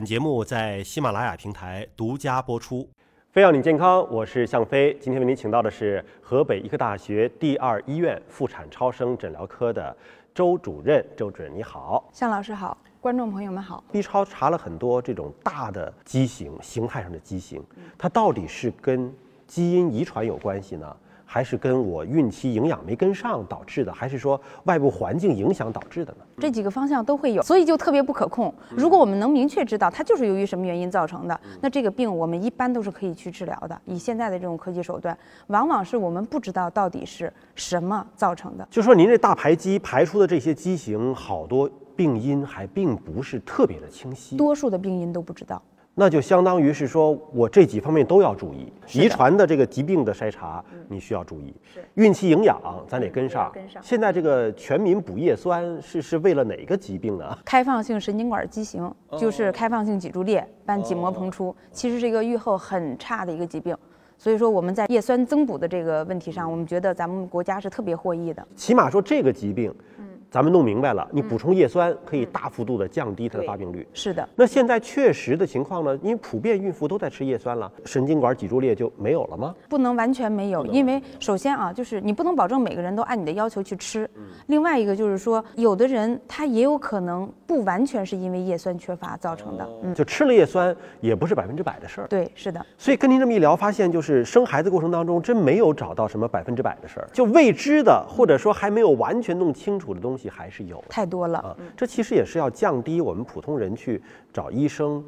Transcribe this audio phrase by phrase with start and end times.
[0.00, 2.88] 本节目在喜马拉雅平台独家播出。
[3.32, 4.96] 飞要你健康，我是向飞。
[4.98, 9.94] 今天为您请到的是河北医科大学第二医院妇产超声诊疗科的
[10.32, 11.04] 周主任。
[11.14, 13.84] 周主任你好，向老师好，观众朋友们好。
[13.92, 17.62] B 超查了很多这种大的畸形形态上的畸形，
[17.98, 19.14] 它到底是跟
[19.46, 20.96] 基因遗传有关系呢？
[21.32, 26.24] 还是跟我孕期营养没跟上导致的，还是说外部环境影响导致的呢？
[26.40, 28.52] 这几个方向都会有，所以就特别不可控。
[28.70, 33.80] 如果我们能明确知道它就是由于什么原因造成的，那这个病我们一般都是可以去治疗的。
[33.84, 38.66] 以现在的这种科技手段，往往是我们不知道到底是什么造成的。
[38.68, 45.62] 就说您这大排畸排出的这些畸形，好多病因还并不是特别的清晰，多数的病因都不知道。
[46.00, 53.52] 那就相当于是说我这几方面都要注意，遗传的这个疾病的筛查你需要注意，是孕期营养咱得跟上。
[53.52, 57.36] 跟上现在这个全民补叶酸是是为了哪个疾病呢？
[57.44, 63.76] 开放性神经管畸形就是开放性脊柱裂伴脊膜膨出，其实是一个预后很差的一个疾病。
[64.16, 68.42] 所以说我们在叶酸增补的这个问题上，我们觉得咱们国家是特别获益的。
[68.56, 73.84] 起码说这个疾病，嗯咱们弄明白了，你补充叶酸可以大幅度的降低它的发病率。
[73.92, 79.52] 是的，那现在确实的情况呢，因为普遍孕妇都在吃叶酸了，神经管脊柱裂就没有了吗？
[79.68, 84.08] 不能完全没有，因为首先啊，就是你不能保证每个人都按你的要求去吃。
[84.46, 89.68] 另外一个就是说，有的人他也有可能不完全是因为叶酸缺乏造成的。
[89.82, 92.06] 嗯，就吃了叶酸也不是百分之百的事儿。
[92.06, 101.38] 对，是的，所以跟您这么一聊，发现就是生孩子过程当中真没有找到什么百分之百的事儿，就未知的或者说还没有完全弄清楚的东西还是有太多了。
[101.38, 101.56] 啊。
[101.76, 105.04] 这其实也是要降低我们普通人去找医生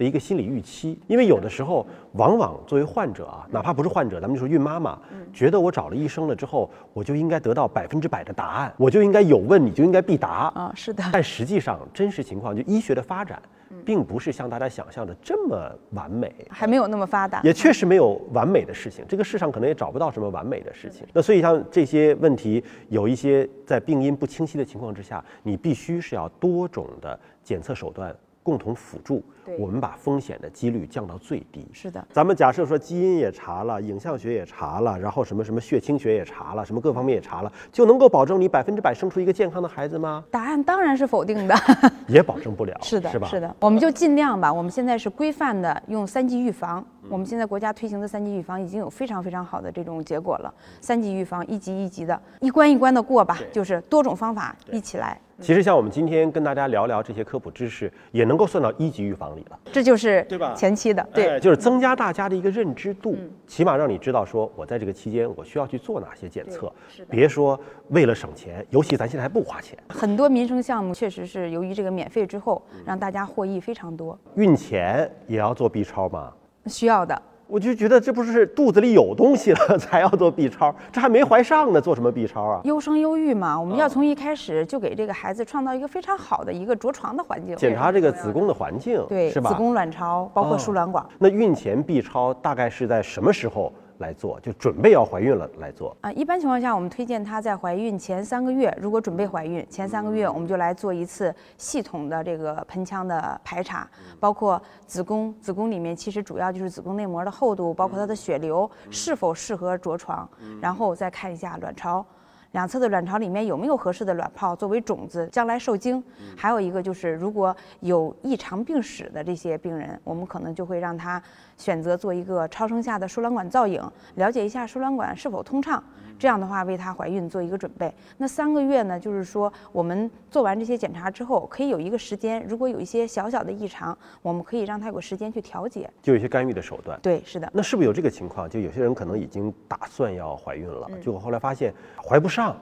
[0.00, 4.98] 的一个心理预期，因为有的时候往往作为患者啊，哪怕不是患者，咱们就说孕妈妈，
[5.30, 13.42] 觉得我找了医生了之后，我就应该得到百分之百的答案，我就应该有问你就应该必答啊，是的，但实际上真实情况就医学的发展，
[13.84, 16.34] 并不是像大家想象的这么完美。
[16.48, 17.42] 还没有那么发达。
[17.42, 21.06] 也确实没有完美的事情，这个世上可能也找不到什么完美的事情。
[21.12, 31.66] 那所以像这些问题，有一些在病因不清晰的情况之下，你必须是要多种的检测手段共同辅助对，我们把风险的几率降到最低。
[31.72, 40.24] 是的，咱们假设说基因也查了，影像学也查了，然后什么什么血清学也查了，什么各方面也查了，就能够保证你百分之百生出一个健康的孩子吗？
[40.30, 41.54] 答案当然是否定的。
[42.08, 43.28] 也保证不了， 是的，是吧？
[43.28, 44.52] 是的，我们就尽量吧。
[44.52, 50.52] 我们现在是规范的用三级预防，我们现在国家推行的三级预防已经有非常非常好的这种结果了。
[50.80, 59.58] 三级预防，一级一级的，一关一关的过吧，就是多种方法一起来，其实像我们今天跟大家聊聊这些科普知识，也能够算到一级预防里了。
[59.72, 66.72] 这就是对吧前期的，对，哎就是增加大家的一个认知度，起码让你知道说，我在这个期间我需要去做哪些检测，
[67.08, 67.58] 别说
[67.88, 76.32] 为了省钱，尤其咱现在还不花钱，很多民生项目确实是由于这个免费之后，让大家获益非常多，孕前也要做 B 超吗？
[76.66, 77.22] 需要的。
[77.50, 82.60] 我就觉得这不是肚子里有东西了 才要做 B 超，这还没怀上呢，做什么 B 超啊？
[82.62, 89.50] 优生优育嘛，我们要从一开始就给这个孩子创造一个非常好的一个着床的环境，检查这个子宫的环境，对是吧？
[89.50, 91.04] 子宫卵巢，包括哦输卵管。
[91.18, 94.38] 那孕前 B 超大概是在什么时候来做？
[94.40, 95.96] 就准备要怀孕了来做？
[96.00, 110.28] 啊，一般情况下，我们推荐她在怀孕前三个月，如果准备怀孕前三个月，我们就来做一次系统的这个盆腔的排查，包括子宫，子宫里面其实主要就是子宫内膜的厚度，包括它的血流是否适合着床，
[110.60, 112.04] 然后再看一下卵巢。
[112.52, 116.02] 两侧的卵巢里面有没有合适的卵泡作为种子，将来受精。
[116.36, 121.22] 还有一个就是，如果有异常病史的这些病人，我们可能就会让他
[121.56, 123.80] 选择做一个超声下的输卵管造影，
[124.16, 125.82] 了解一下输卵管是否通畅。
[126.20, 127.92] 这样的话，为她怀孕做一个准备。
[128.18, 135.90] 那三个月呢，就是说我们做完这些检查之后，可以有一个时间，如果有一些小小的异常，我们可以让她有个时间去调节。
[136.02, 137.00] 就有一些干预的手段。
[137.00, 137.50] 对，是的。
[137.54, 138.46] 那是不是有这个情况？
[138.50, 141.72] 就有些人可能已经打算要怀孕了，结果后来发现
[142.06, 142.54] 怀不上，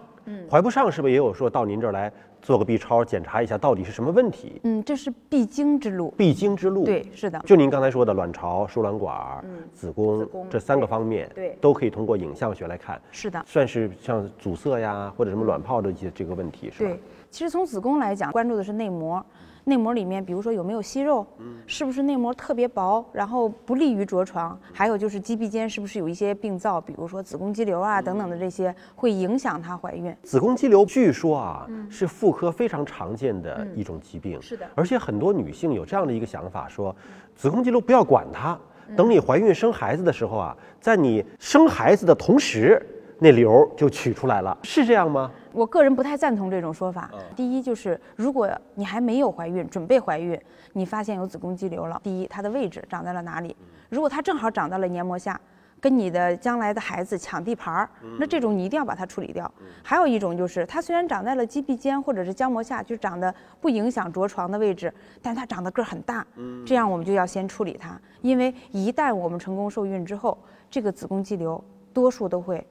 [0.51, 4.61] 怀不上是不是也有说到您这儿来做个 B 超检查一下到底是什么问题？
[4.65, 6.15] 嗯，这是必经之路。
[6.17, 6.85] 必经之路。
[6.85, 7.39] 对，是的。
[7.45, 13.43] 就您刚才说的卵巢、输卵管、子宫子宫这三个方面，对都可以通过影像学来看，是的。
[13.47, 16.91] 算是像阻塞呀或者什么卵泡的一些这个问题，是吧？
[16.91, 17.01] 对，
[17.31, 19.25] 其实从子宫来讲，关注的是内膜，
[19.69, 21.25] 内膜里面，比如说有没有息肉，
[21.67, 30.15] 是不是内膜特别薄，然后不利于着床，还有就是肌壁间是不是有一些病灶，比如说子宫肌瘤啊等等的这些，会影响她怀孕。
[30.23, 34.67] 子宫肌瘤据说啊、是妇科非常常见的一种疾病，是的。
[34.75, 36.95] 而且很多女性有这样的一个想法，说
[37.37, 38.59] 子宫肌瘤不要管它，
[38.97, 42.81] 等你怀孕生孩子的时候啊，在你生孩子的同时，
[43.21, 45.31] 那瘤儿就取出来了，是这样吗？
[45.53, 47.11] 我个人不太赞同这种说法。
[47.35, 50.41] 第一，就是如果你还没有怀孕，准备怀孕，
[50.73, 53.57] 你发现有子宫肌瘤了，第一，它的位置长在了哪里？
[53.89, 55.41] 如果它正好长到了黏膜下，
[55.81, 57.89] 跟你的将来的孩子抢地盘儿，
[58.19, 59.51] 那这种你一定要把它处理掉。
[59.83, 66.25] 还有一种就是，它虽然长在了肌壁间或者是浆膜下，就长得不影响着床的位置，但它长得个儿很大，
[66.65, 70.39] 这样我们就要先处理它，因为一旦我们成功受孕之后，
[70.71, 71.63] 这个子宫肌瘤
[71.93, 72.65] 多数都会。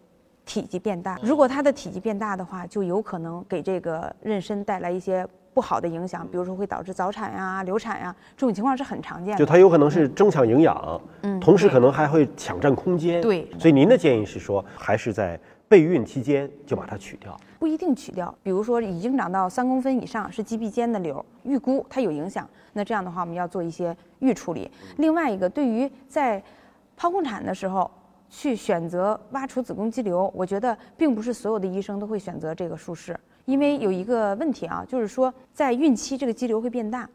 [0.48, 9.38] 体积变大，如果它的体积变大的话，就有可能给这个妊娠带来一些不好的影响，比如说会导致早产呀、流产呀，这种情况是很常见的。
[9.38, 13.22] 就它有可能是争抢营养，嗯，同时可能还会抢占空间。
[13.22, 17.38] 对，所以您的建议是说，还是在备孕期间就把它取掉？
[17.60, 24.72] 不一定取掉，比如说已经长到三公分以上，是肌壁间的瘤，预估它有影响，那这样的话我们要做一些预处理。
[24.98, 26.42] 另外一个，对于在
[26.98, 27.92] 剖宫产的时候。
[28.30, 37.08] 去选择挖除子宫肌瘤，我觉得并不是所有的医生都会选择这个术式，因为有一个问题啊，就是说在孕期这个肌瘤会变大。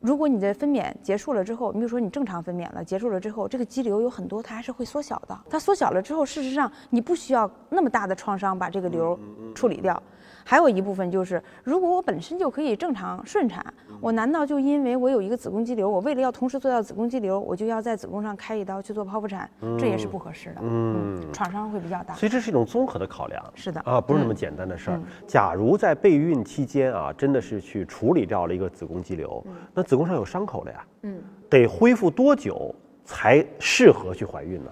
[0.00, 5.38] 如果你的分娩结束了之后，你比如说你正常分娩了，结束了之后，这个肌瘤有很多它还是会缩小的。
[5.50, 9.18] 它缩小了之后，事实上你不需要那么大的创伤把这个瘤
[9.54, 10.02] 处理掉。
[10.50, 13.64] 还有一部分就是，如果我本身就可以正常顺产，
[14.00, 19.48] 我难道就因为我有一个子宫肌瘤，我为了要同时做到子宫肌瘤，我就要在子宫上开一刀去做剖腹产？
[19.78, 20.56] 这也是不合适的。
[20.60, 22.14] 嗯，创伤会比较大。
[22.14, 23.40] 所以这是一种综合的考量。
[23.54, 23.80] 是的。
[23.82, 25.00] 啊，不是那么简单的事儿。
[25.24, 30.84] 假如在备孕期间啊，真的是去处理掉了一个子宫肌瘤，那子宫上有伤口了呀。
[31.02, 31.22] 嗯。
[31.48, 32.74] 得恢复多久
[33.04, 34.70] 才适合去怀孕呢？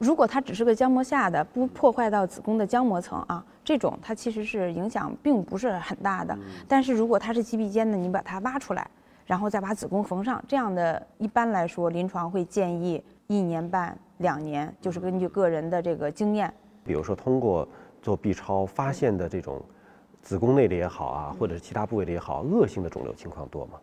[0.00, 6.34] 如果它只是个浆膜下的，不破坏到子宫的浆膜层啊，这种它其实是影响并不是很大的。
[6.66, 8.88] 但是如果它是肌壁间的，你把它挖出来，
[9.26, 16.50] 然后再把子宫缝上，这样的一般来说，临床会建议一年半两年，就是根据个人的这个经验。
[16.82, 17.68] 比如说通过
[18.00, 19.60] 做 B 超发现的这种
[20.22, 23.74] 子宫内的也好啊，或者是其他部位的也好，恶性的肿瘤情况多吗？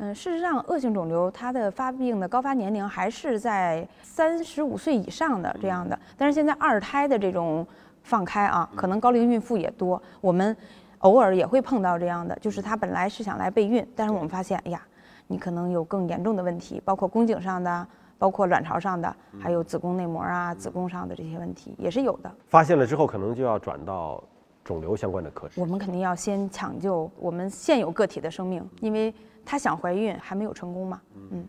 [0.00, 5.98] 嗯，事实上，恶性肿瘤它的发病的高发年龄还是在三十五岁以上的这样的。
[6.16, 7.66] 但是现在二胎的这种
[8.04, 10.00] 放开啊，可能高龄孕妇也多。
[10.20, 10.56] 我们
[10.98, 14.80] 偶尔也会碰到这样的，就是她本来是想来备孕，但是我们发现，哎呀，
[15.26, 17.84] 你可能有更严重的问题，包括宫颈上的，
[18.18, 22.30] 包括卵巢上的，还有子宫内膜啊、子宫上的这些问题也是有的。
[22.46, 24.22] 发现了之后，可能就要转到
[24.68, 25.58] 肿瘤相关的科室。
[25.58, 29.14] 我们肯定要先抢救我们现有个体的生命，因为。
[29.50, 31.00] 她想怀孕还没有成功嘛？
[31.30, 31.42] 嗯，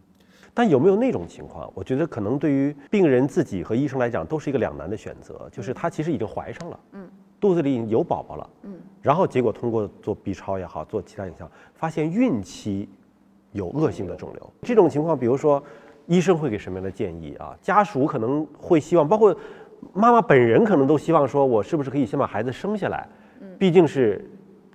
[0.54, 1.70] 但有没有那种情况？
[1.76, 7.10] 我觉得可能对于病人自己和医生来讲都是一个两难的选择，就是她其实已经怀上了，嗯，
[7.42, 12.88] 肚子里已经有宝宝了，嗯，然后结果通过做 B 超也好，做其他影像，发现孕期
[13.52, 14.54] 有恶性的肿瘤。
[14.62, 15.62] 这种情况，比如说
[16.06, 17.54] 医生会给什么样的建议啊？
[17.62, 19.36] 家属可能会希望，包括
[19.94, 23.08] 妈妈本人可能都希望说，我是不是可以先把孩子生下来？
[23.42, 24.24] 嗯，毕竟是。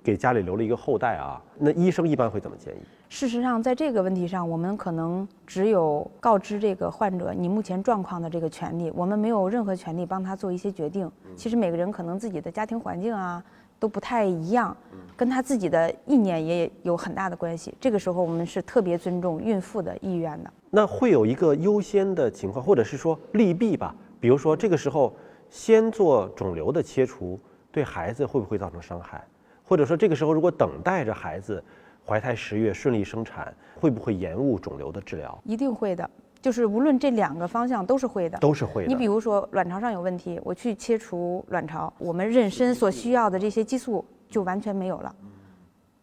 [0.05, 2.77] 给家里留了一个后代啊，那医生一般会怎么建议？
[3.09, 11.11] 事实上，在这个问题上，我们可能只有告知这个患者你目前状况的这个权利，我们没有任何权利帮他做一些决定。
[11.35, 13.43] 其实每个人可能自己的家庭环境啊
[13.79, 14.77] 都不太一样，
[15.17, 17.73] 跟他自己的意念也有很大的关系。
[17.81, 20.53] 这个时候，我们是特别尊重孕妇的意愿的。
[20.69, 23.95] 那会有一个优先的情况，或者是说利弊吧？
[24.25, 25.15] 比如说这个时候
[25.51, 27.39] 先做肿瘤的切除，
[27.71, 29.23] 对孩子会不会造成伤害？
[29.63, 31.63] 或者说，这个时候如果等待着孩子
[32.07, 35.39] 怀胎十月顺利生产，会不会延误肿瘤的治疗？
[35.45, 36.09] 一定会的，
[36.41, 38.89] 就是无论这两个方向都是会的，都是会的。
[38.89, 45.15] 你比如说卵巢上有问题，我去切除卵巢，我们妊娠所需要的这些激素就完全没有了，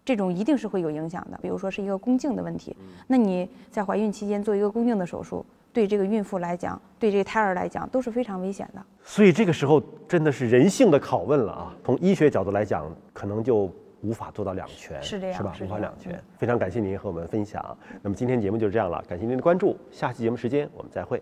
[0.05, 1.39] 这种一定是会有影响的。
[1.41, 5.43] 比如说是一个宫颈的问题，那你在怀孕期间做一个宫颈的手术。
[5.73, 8.83] 对这个孕妇来讲，对这个胎儿来讲都是非常危险的。
[9.03, 11.75] 所以这个时候真的是人性的拷问了啊！
[11.83, 15.53] 从医学角度来讲，可能就无法做到两全，是这样，是吧？
[15.61, 16.21] 无法两全。
[16.37, 17.77] 非常感谢您和我们分享。
[18.01, 21.21] 那么今天节目就是这样了，感谢您的关注，下期节目时间我们再会。